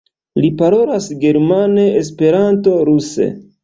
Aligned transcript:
Li 0.45 0.49
parolas 0.61 1.11
germane, 1.27 1.87
Esperante, 2.03 2.79
ruse. 2.93 3.35